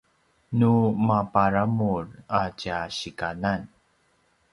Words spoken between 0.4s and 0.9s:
nu